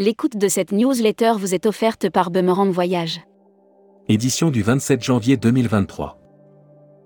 [0.00, 3.20] L'écoute de cette newsletter vous est offerte par Boomerang Voyage.
[4.08, 6.18] Édition du 27 janvier 2023.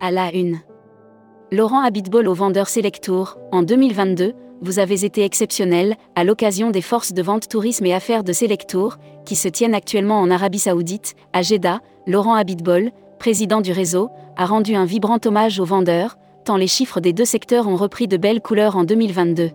[0.00, 0.60] À la une.
[1.52, 4.32] Laurent Habitbol au vendeur Selectour, en 2022,
[4.62, 8.96] vous avez été exceptionnel, à l'occasion des forces de vente tourisme et affaires de Selectour,
[9.26, 14.46] qui se tiennent actuellement en Arabie Saoudite, à Jeddah, Laurent Habitbol, président du réseau, a
[14.46, 18.16] rendu un vibrant hommage aux vendeurs, tant les chiffres des deux secteurs ont repris de
[18.16, 19.50] belles couleurs en 2022.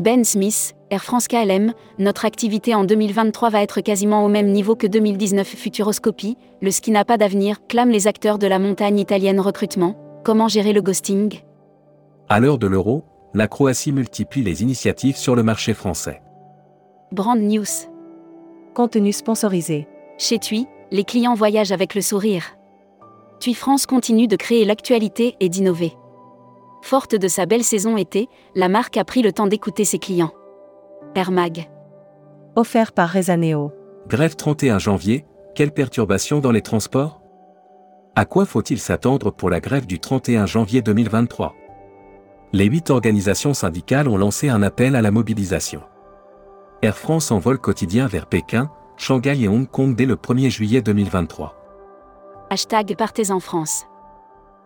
[0.00, 4.76] Ben Smith, Air France KLM, notre activité en 2023 va être quasiment au même niveau
[4.76, 9.40] que 2019 Futuroscopie, le ski n'a pas d'avenir, clament les acteurs de la montagne italienne
[9.40, 9.96] recrutement.
[10.22, 11.40] Comment gérer le ghosting?
[12.28, 13.02] À l'heure de l'euro,
[13.34, 16.22] la Croatie multiplie les initiatives sur le marché français.
[17.10, 17.88] Brand News.
[18.72, 19.88] Contenu sponsorisé.
[20.16, 22.56] Chez TUI, les clients voyagent avec le sourire.
[23.40, 25.92] TUI France continue de créer l'actualité et d'innover.
[26.82, 30.30] Forte de sa belle saison été, la marque a pris le temps d'écouter ses clients.
[31.16, 31.70] Air Mag.
[32.56, 33.72] Offert par Rezaneo.
[34.08, 37.20] Grève 31 janvier, quelle perturbation dans les transports?
[38.16, 41.54] À quoi faut-il s'attendre pour la grève du 31 janvier 2023
[42.52, 45.82] Les huit organisations syndicales ont lancé un appel à la mobilisation.
[46.82, 50.82] Air France en vol quotidien vers Pékin, Shanghai et Hong Kong dès le 1er juillet
[50.82, 51.54] 2023.
[52.50, 53.84] Hashtag Partez en France.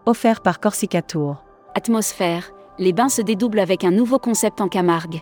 [0.06, 1.44] Offert par Corsica Tour.
[1.74, 5.20] Atmosphère, les bains se dédoublent avec un nouveau concept en Camargue.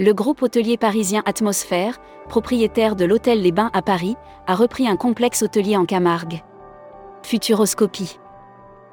[0.00, 4.14] Le groupe hôtelier parisien Atmosphère, propriétaire de l'hôtel Les Bains à Paris,
[4.46, 6.44] a repris un complexe hôtelier en Camargue.
[7.24, 8.20] Futuroscopie.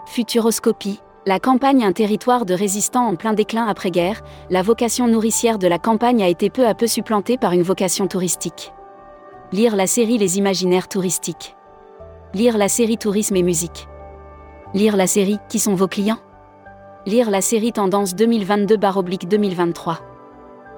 [0.08, 5.68] Futuroscopie, la campagne Un territoire de résistants en plein déclin après-guerre, la vocation nourricière de
[5.68, 8.74] la campagne a été peu à peu supplantée par une vocation touristique.
[9.52, 11.56] Lire la série Les imaginaires touristiques.
[12.34, 13.88] Lire la série Tourisme et musique.
[14.74, 16.20] Lire la série Qui sont vos clients?
[17.06, 19.98] Lire la série Tendance 2022-2023.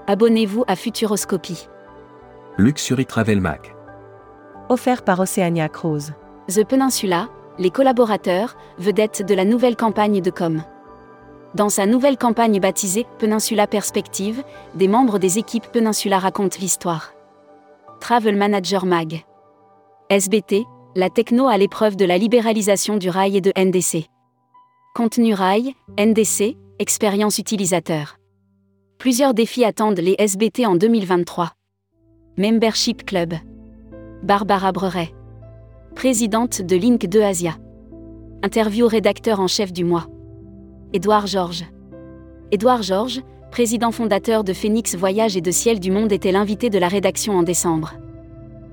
[0.09, 1.67] Abonnez-vous à Futuroscopie.
[2.57, 3.75] Luxury Travel Mag.
[4.69, 6.13] Offert par Oceania Cruise.
[6.47, 7.27] The Peninsula,
[7.59, 10.63] les collaborateurs, vedettes de la nouvelle campagne de com.
[11.55, 17.11] Dans sa nouvelle campagne baptisée Peninsula Perspective, des membres des équipes Peninsula racontent l'histoire.
[17.99, 19.25] Travel Manager Mag.
[20.09, 20.63] SBT,
[20.95, 24.07] la techno à l'épreuve de la libéralisation du rail et de NDC.
[24.95, 28.16] Contenu rail, NDC, expérience utilisateur.
[28.97, 31.51] Plusieurs défis attendent les SBT en 2023.
[32.37, 33.35] Membership Club.
[34.23, 35.13] Barbara Breret.
[35.93, 37.57] Présidente de Link 2 Asia.
[38.41, 40.07] Interview rédacteur en chef du mois.
[40.93, 41.65] Édouard Georges.
[42.51, 43.21] Édouard Georges,
[43.51, 47.37] président fondateur de Phoenix Voyage et de Ciel du Monde, était l'invité de la rédaction
[47.37, 47.93] en décembre.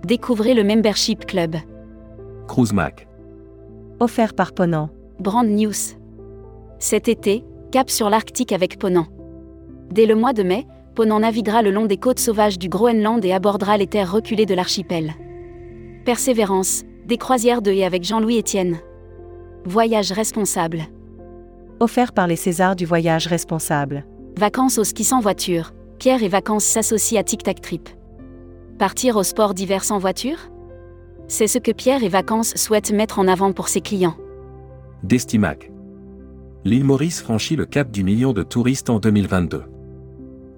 [0.04, 1.56] Découvrez le Membership Club.
[2.48, 3.06] Cruise Mag.
[4.00, 4.88] Offert par Ponant.
[5.18, 5.96] Brand News.
[6.78, 9.06] Cet été, cap sur l'Arctique avec Ponant.
[9.94, 10.66] Dès le mois de mai,
[10.96, 14.54] Ponant naviguera le long des côtes sauvages du Groenland et abordera les terres reculées de
[14.54, 15.12] l'archipel.
[16.04, 18.78] Persévérance, des croisières de et avec Jean-Louis Etienne.
[19.64, 20.82] Voyage responsable.
[21.78, 24.04] Offert par les Césars du voyage responsable.
[24.36, 25.72] Vacances au ski sans voiture.
[26.00, 27.88] Pierre et Vacances s'associent à Tic Tac Trip.
[28.78, 30.38] Partir au sport d'hiver sans voiture?
[31.28, 34.16] C'est ce que Pierre et Vacances souhaitent mettre en avant pour ses clients.
[35.04, 35.70] Destimac.
[36.64, 39.73] L'île Maurice franchit le cap du million de touristes en 2022.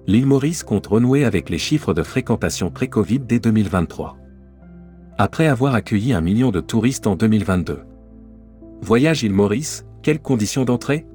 [0.09, 4.15] L'île Maurice compte renouer avec les chiffres de fréquentation pré-Covid dès 2023.
[5.17, 7.81] Après avoir accueilli un million de touristes en 2022.
[8.81, 11.05] Voyage île Maurice, quelles conditions d'entrée?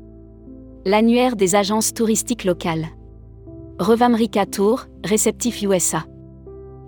[0.84, 2.84] L'annuaire des agences touristiques locales.
[3.78, 6.04] Revamrica Tour, réceptif USA.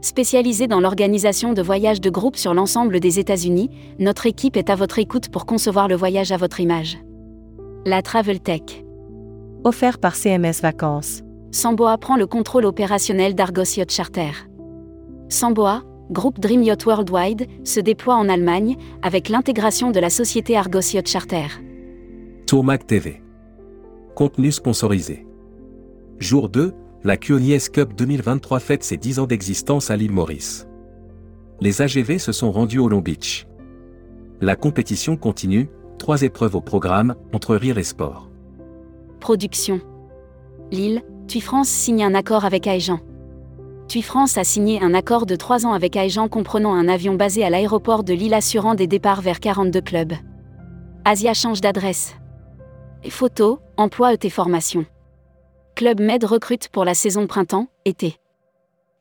[0.03, 4.75] Spécialisé dans l'organisation de voyages de groupe sur l'ensemble des États-Unis, notre équipe est à
[4.75, 6.99] votre écoute pour concevoir le voyage à votre image.
[7.87, 8.85] La Travel Tech.
[9.65, 11.24] Offert par CMS Vacances.
[11.55, 14.33] Samboa prend le contrôle opérationnel d'Argos Yacht Charter.
[15.29, 20.93] Samboa, groupe Dream Yacht Worldwide, se déploie en Allemagne avec l'intégration de la société Argos
[20.93, 21.47] Yacht Charter.
[22.49, 23.23] Tourmac TV.
[24.17, 25.29] Contenu sponsorisé.
[26.19, 26.73] Jour 2,
[27.05, 30.67] la QNIS Cup 2023 fête ses 10 ans d'existence à l'île Maurice.
[31.61, 33.47] Les AGV se sont rendus au Long Beach.
[34.41, 35.69] La compétition continue,
[35.99, 38.29] trois épreuves au programme, entre rire et sport.
[39.21, 39.81] Production.
[40.73, 43.01] Lille, TUI France signe un accord avec Aegean.
[43.89, 47.45] TUI France a signé un accord de 3 ans avec Aegean comprenant un avion basé
[47.45, 50.13] à l'aéroport de Lille assurant des départs vers 42 clubs.
[51.05, 52.15] Asia change d'adresse.
[53.09, 54.87] Photos, emploi et formation.
[55.75, 58.17] Club Med recrute pour la saison printemps-été.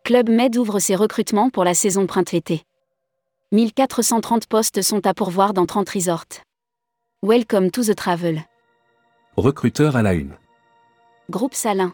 [0.04, 2.64] Club Med ouvre ses recrutements pour la saison printemps-été.
[3.52, 6.42] 1430 postes sont à pourvoir dans 30 resorts.
[7.22, 8.44] Welcome to the travel.
[9.38, 10.36] Recruteur à la une.
[11.30, 11.94] Groupe Salin.